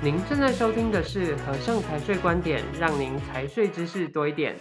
[0.00, 4.56] 您正在收听的是和盛财税观点，让您财税知识多一点。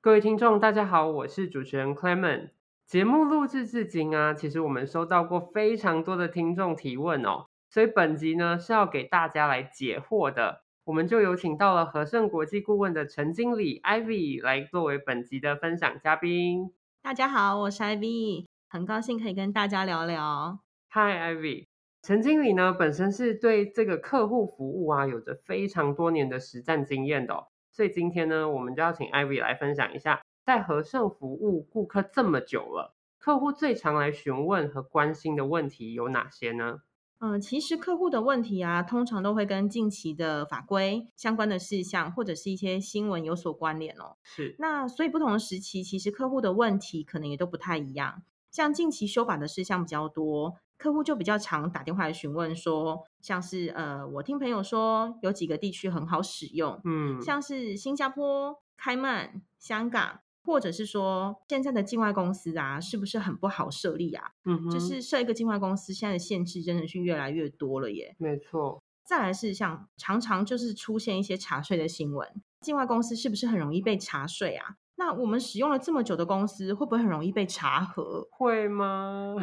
[0.00, 2.52] 各位听众，大家好，我是主持人 Clement。
[2.86, 10.62] 节目录制至今啊，其实我们收到过非常多的听众提问哦，所以本集呢是要给大家来解惑的。
[10.84, 16.72] 我们就有请到了和盛国际顾问的陈经理 Ivy 来作为本集的分享嘉宾。
[17.02, 20.60] 大家好，我是 Ivy，很高兴可以跟大家聊聊。
[20.92, 21.71] Hi Ivy。
[22.02, 36.80] 陈经理呢，本身是对这个客户服务啊，有着非常多年的实战经验的哦，所以今天呢，我们就要请 Ivy 来分享一下，在和盛服务顾客这么久了，客户最常来询问和关心的问题有哪些呢？
[37.20, 44.16] 嗯，其实客户的问题啊，通常都会跟近期的法规相关的事项，或者是一些新闻有所关联哦。
[44.24, 48.24] 是，那所以不同的时期，其实客户的问题可能也都不太一样。
[48.50, 50.56] 像近期修法的事项比较多。
[50.82, 64.32] 客户就比较常打电话来询问说，像是呃，我听朋友说有几个地区很好使用，嗯，像是新加坡、开曼、香港，或者是说现在的境外公司啊，是不是很不好设立啊？
[64.44, 68.16] 嗯哼，就是设一个境外公司，现在的限制真的是越来越多了耶。
[68.18, 68.82] 没错。
[69.04, 72.28] 再来是像常常就是出现一些查税的新闻，
[72.60, 74.76] 境外公司是不是很容易被查税啊？
[74.96, 78.28] 那我们使用了这么久的公司，会不会很容易被查核？
[78.30, 79.34] 会吗？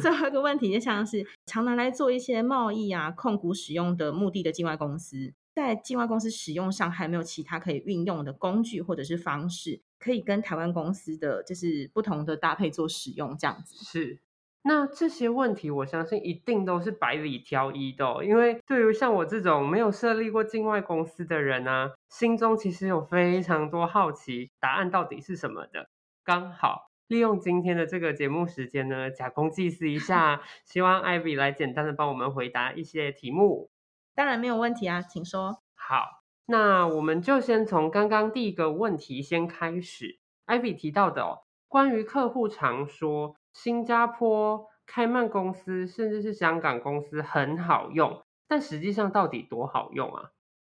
[0.00, 14.20] 最后一个问题就像是常拿来做一些贸易啊、控股使用的目的的境外公司，在境外公司使用上，还没有其他可以运用的工具或者是方式，可以跟台湾公司的就是不同的搭配做使用，这样子是。
[14.68, 25.88] 那这些问题，我相信一定都是百里挑一的哦，因为对于像我这种没有设立过境外公司的人啊，心中其实有非常多好奇，答案到底是什么的。
[26.24, 33.70] 刚好利用今天的这个节目时间呢，假公济私一下，希望艾比来简单的帮我们回答一些题目。
[34.16, 35.62] 当然没有问题啊，请说。
[35.76, 40.18] 好，那我们就先从刚刚第一个问题先开始。
[40.46, 41.38] 艾比提到的哦，
[41.68, 43.36] 关于客户常说。
[43.56, 50.30] 新加坡、开曼公司，甚至是香港公司很好用，但实际上到底多好用啊？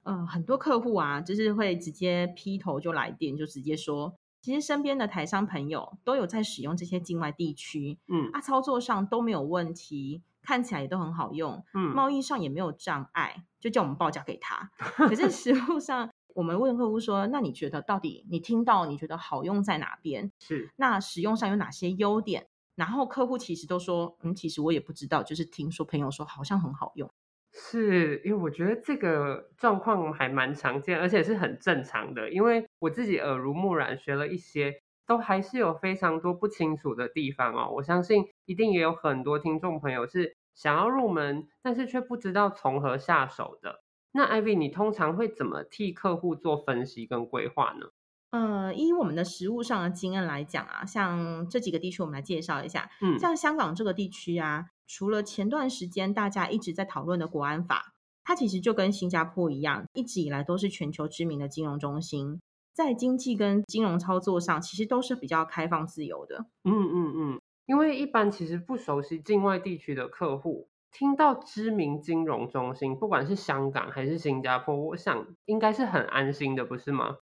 [0.04, 14.70] 嗯，很多客户啊，就是会直接劈头就来电，就直接说，其实身边的台商朋友都有在使用这些境外地区，嗯，啊，操作上都没有问题，看起来也都很好用，嗯，贸易上也没有障碍，就叫我们报价给他。
[14.78, 20.30] 可是实物上，我们问客户说，那你觉得到底你听到你觉得好用在哪边？
[20.38, 22.46] 是，那使用上有哪些优点？
[22.78, 27.10] 然后客户其实都说，嗯，其实我也不知道，就是听说朋友说好像很好用，
[27.52, 32.30] 是因为我觉得这个状况还蛮常见，而且是很正常的。
[32.30, 37.68] 因为我自己耳濡目染学了一些，都还是有非常多不清楚的地方哦。
[37.74, 43.80] 我相信一定也有很多听众朋友是想要入门，但是却不知道从何下手的。
[44.12, 47.88] 那 Ivy，你通常会怎么替客户做分析跟规划呢？
[48.30, 52.90] 呃，以我们的实物上的经验来讲啊，像这几个地区，我们来介绍一下。
[53.00, 57.94] 嗯，像香港这个地区啊，除了前段时间大家一直在讨论的国安法，
[58.24, 62.38] 它其实就跟新加坡一样，一直以来都是全球知名的金融中心，
[62.74, 66.44] 在经济跟金融操作上，其实都是比较开放自由的。
[66.64, 77.16] 嗯嗯嗯，因为一般其实不熟悉境外地区的客户，听到知名金融中心，不管是香港还是新加坡，我想应该是很安心的，不是吗？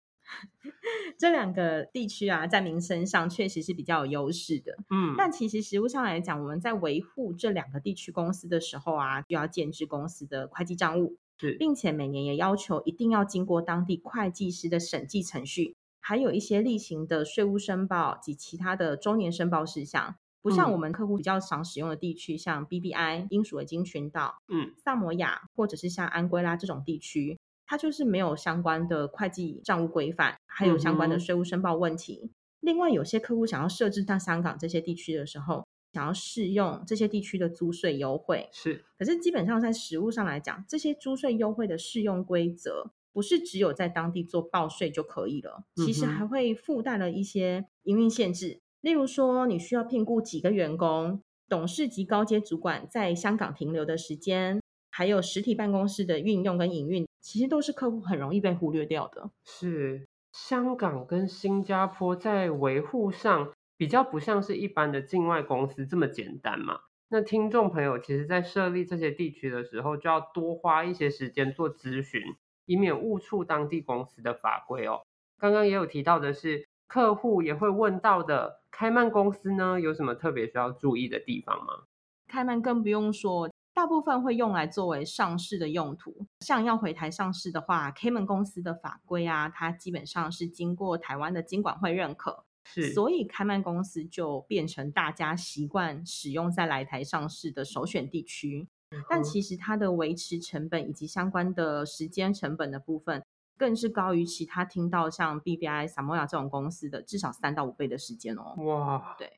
[1.18, 4.76] 这两个地区啊，在民生上确实是比较有优势的。
[4.90, 20.16] 嗯，但其实实务上来讲，我们在维护这两个地区公司的时候啊，就要建置公司的会计账务，是，并且每年也要求一定要经过当地会计师的审计程序，还有一些例行的税务申报及其他的周年申报事项。
[20.42, 27.40] 不像我们客户比较常使用的地区，像 BBI 英属维京群岛、嗯，萨摩亚或者是像安圭拉这种地区。
[27.66, 32.22] 它就是没有相关的会计账务规范，还有相关的税务申报问题。
[32.24, 32.30] 嗯、
[32.60, 38.84] 另外，有些客户想要设置到香港这些地区的时候，想要适用这些地区的租税优惠，是。
[38.98, 48.60] 可是基本上在实务上来讲，这些租税优惠的适用规则，不是只有在当地做报税就可以了，其实还会附带了一些营运限制。
[48.82, 54.60] 例如说，你需要聘雇几个员工，董事及高阶主管在香港停留的时间。
[54.96, 59.32] 还有实体办公室的运用跟营运，其实都是客户很容易被忽略掉的。
[59.44, 66.82] 是香港跟新加坡在维护上比较不像是一般的境外公司这么简单嘛？
[67.10, 72.22] 那听众朋友其实，在设立这些地区的时候，就要多花一些时间做咨询，
[72.68, 75.02] 以免误触当地公司的法规哦。
[75.40, 81.86] 刚刚也有提到的是，客户也会问到的，开曼公司呢，有什么特别需要注意的地方吗？
[82.28, 83.50] 开曼更不用说。
[83.74, 86.28] 大部分会用来作为上市的用途。
[86.42, 98.68] 像要回台上市的话，Cayman 公司的法规啊，它基本上是经过台湾的金管会认可，是，所以开曼公司就变成大家习惯使用在来台上市的首选地区。
[99.10, 103.26] 但其实它的维持成本以及相关的时间成本的部分，
[103.58, 108.54] 更是高于其他听到像 BBI、萨摩亚这种公司的至少三到五倍的时间哦。
[108.64, 109.34] 哇，对，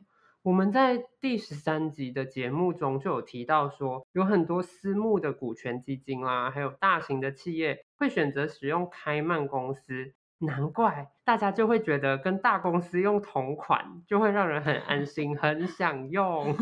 [0.46, 10.14] 我们在第十三集的节目中就有提到说，有很多私募的股权基金啦，还有大型的企业会选择使用开曼公司。
[10.40, 16.56] 难怪大家就会觉得跟大公司用同款就会让人很安 心，很想用。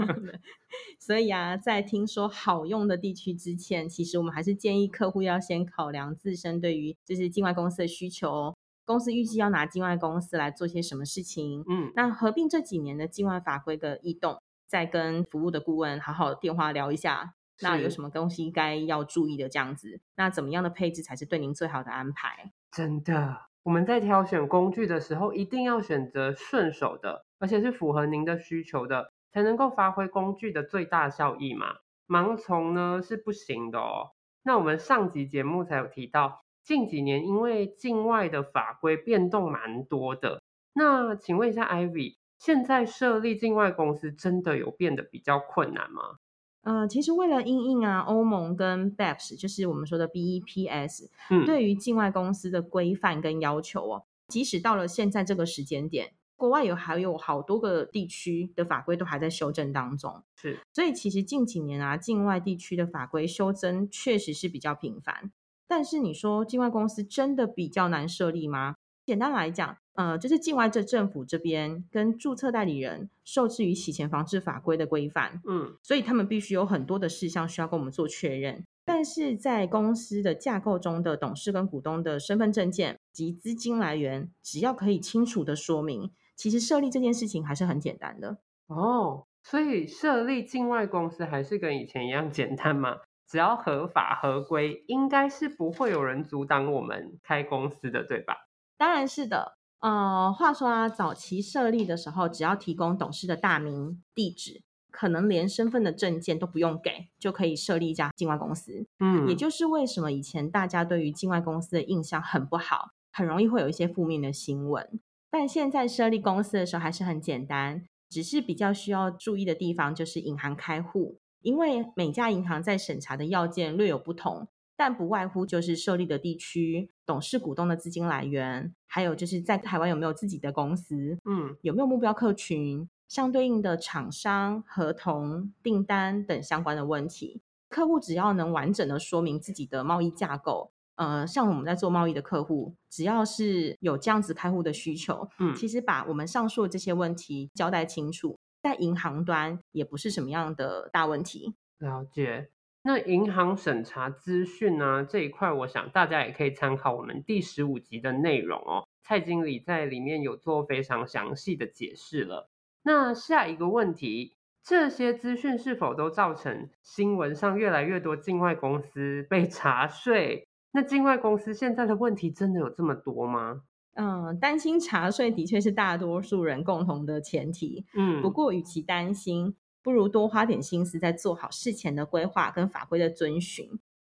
[0.97, 11.63] 所以啊，在听说好用的地区之前，其实我们还是建议客户要先考量自身对于就是境外公司的需求，公司预计要拿境外公司来做些什么事情。
[11.69, 22.51] 嗯，那合并这几年的境外法规的异动，再跟服务的顾问好好电话聊一下，那有什么东西该要注意的这样子，那怎么样的配置才是对您最好的安排？
[22.71, 23.37] 真的。
[23.63, 31.75] 我们在挑选工具的时候，一定要选择顺手的，而且是符合您的需求的，才能够发挥工具的最大效益嘛。
[32.05, 34.11] 盲从呢是不行的哦。
[34.43, 40.41] 那我们上集节目才有提到，近几年因为境外的法规变动蛮多的。
[40.73, 46.17] 那请问一下，Ivy，现在设立境外公司真的有变得比较困难吗？
[46.63, 65.31] 呃，其实为了因应啊，欧盟跟 BEPS，就是我们说的 BEPS，嗯，对于境外公司的规范跟要求哦，即使到了现在这个时间点，国外有还有好多个地区的法规都还在修正当中，是，所以其实近几年啊，境外地区的法规修正确实是比较频繁。
[65.67, 68.75] 但是你说境外公司真的比较难设立吗？
[69.05, 78.63] 简单来讲，呃，就是境外这政府这边跟注册代理人受制于洗钱防治法规的规范，嗯，所以他们必须有很多的事项需要跟我们做确认。
[78.85, 88.37] 但是在公司的架构中的董事跟股东的身份证件及资金来源，只要可以清楚的说明，其实设立这件事情还是很简单的。
[88.67, 92.97] 哦，所以设立境外公司还是跟以前一样简单吗？
[93.33, 98.35] 只要合法合规，应该是不会有人阻挡我们开公司的，对吧？
[98.77, 108.85] 当然是的，呃，话说啊，早期设立的时候，只要提供董事的大名、地址，可能连身份的证件都不用给，就可以设立一家境外公司。
[108.99, 114.99] 嗯，也就是为什么以前大家对于境外公司的印象很不好，很容易会有一些负面的新闻。
[115.31, 124.47] 但现在设立公司的时候还是很简单，只是比较需要注意的地方就是银行开户，因为每家银行在审查的要件略有不同。
[124.75, 137.39] 但不外乎就是设立的地区、董事股东的资金来源，还有就是在台湾有没有自己的公司，嗯，有没有目标客群，相对应的厂商、合同、订单等相关的问题。
[137.69, 151.53] 客户只要能完整的说明自己的贸易架构，呃，像我们在做贸易的客户，只要是有这样子开户的需求，嗯，其实把我们上述的这些问题交代清楚，在银行端也不是什么样的大问题。
[151.77, 152.49] 了解。
[152.85, 158.87] 那银行审查资讯呢，这一块，我想大家也可以参考我们第十五集的内容哦。
[159.03, 162.49] 蔡经理在里面有做非常详细的解释了。
[162.83, 170.47] 那下一个问题，这些资讯是否都造成新闻上越来越多境外公司被查税？
[170.71, 173.61] 那境外公司现在的问题真的有这么多吗？
[173.93, 177.85] 嗯，担心查税的确是大多数人共同的前提。
[177.95, 179.55] 嗯，不过与其担心。
[179.83, 183.69] 不如多花点心思在做好事前的规划跟法规的遵循。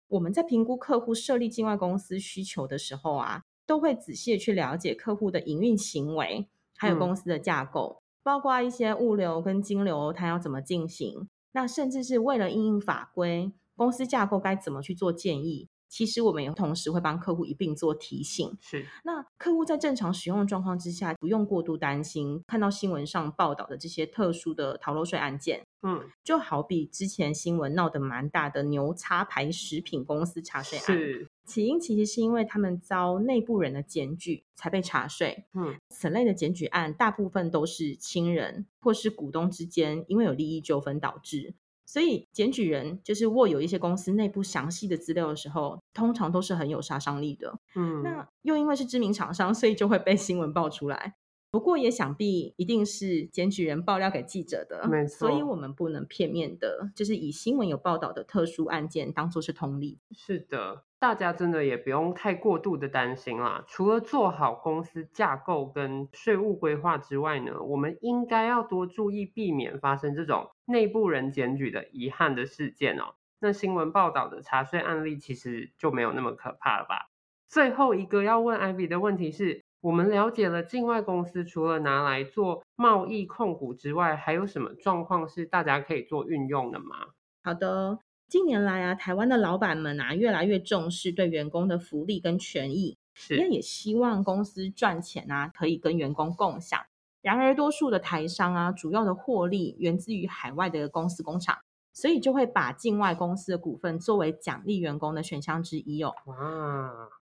[0.10, 11.30] 我们在评估客户设立境外公司需求的时候啊，都会仔细的去了解客户的营运行为，还有公司的架构，嗯、包括一些物流跟金流，它要怎么进行。
[11.54, 15.70] 那甚至是为了应应法规，公司架构该怎么去做建议。
[15.92, 18.58] 其实我们也同时会帮客户一并做提醒。
[18.62, 25.62] 是，那客户在正常使用的状况之下，不用过度担心看到新闻上报道的这些特殊的逃漏税案件。
[25.84, 35.46] 嗯，就好比之前新闻闹得蛮大的牛叉牌食品公司查税案，是起因其实是因为他们遭内部人的检举才被查税。
[35.54, 41.56] 嗯，此类的检举案大部分都是亲人或是股东之间因为有利益纠纷导致。
[41.92, 47.60] 所以，检举人就是握有一些公司内部详细的资料的时候，通常都是很有杀伤力的。
[47.76, 51.16] 嗯，那又因为是知名厂商，所以就会被新闻爆出来。
[51.52, 55.28] 不过，也想必一定是检举人爆料给记者的，没错。
[55.28, 60.00] 所以我们不能片面的，就是以新闻有报道的特殊案件当做是通例。
[60.16, 60.86] 是的。
[61.02, 63.64] 大家真的也不用太过度的担心啦。
[63.68, 73.16] 除了做好公司架构跟税务规划之外呢，我们应该要多注意避免发生这种内部人检举的遗憾的事件哦。
[73.40, 77.08] 那新闻报道的查税案例其实就没有那么可怕了吧？
[77.48, 87.08] 最后一个要问 Ivy 的问题是，我们了解了境外公司除了拿来做贸易控股之外，还有什么状况是大家可以做运用的吗？
[87.44, 87.98] 好的，
[88.32, 96.80] 近年来啊，台湾的老板们啊，越来越重视对员工的福利跟权益，是，因为也希望公司赚钱啊，可以跟员工共享。
[97.22, 101.58] 然而，多数的台商啊，主要的获利源自于海外的公司工厂，
[101.92, 106.16] 所以就会把境外公司的股份作为奖励员工的选项之一哦。
[106.28, 106.36] 哇，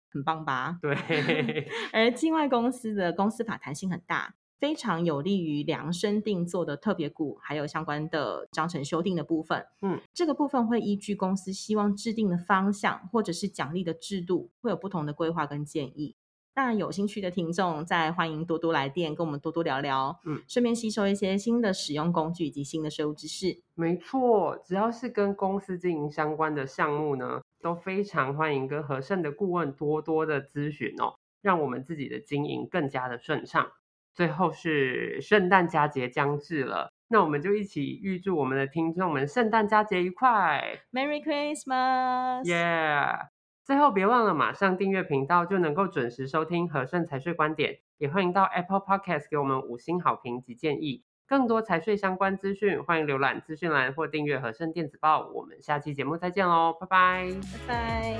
[0.09, 0.79] 很棒吧？
[0.81, 1.67] 对。
[1.91, 9.65] 而境外公司的公司法弹性很大，非常有利于量身定做的特别股，还有相关的章程修订的部分。
[9.81, 16.15] 嗯，这个部分会依据公司希望制定的方向，或者是奖励的制度，会有不同的规划跟建议。
[16.55, 23.59] 那有兴趣的听众，再欢迎多多来电，跟我们多多聊聊，嗯，顺便吸收一些新的使用工具以及新的税务知识。
[23.73, 33.71] 没错，只要是跟公司经营相关的项目呢，都非常欢迎跟和盛的顾问多多的咨询哦，让我们自己的经营更加的顺畅。
[34.13, 43.27] 最后是圣诞佳节将至了，那我们就一起预祝我们的听众们圣诞佳节愉快，Merry Christmas，Yeah。
[43.63, 47.79] 最后别忘了马上订阅频道，就能够准时收听和盛财税观点。
[47.97, 51.05] 也欢迎到 Apple Podcast 给我们五星好评及建议。
[51.25, 55.29] 更多财税相关资讯，欢迎浏览资讯栏或订阅和盛电子报。
[55.33, 57.29] 我们下期节目再见喽，拜拜，
[57.67, 58.17] 拜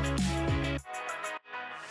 [0.00, 0.07] 拜。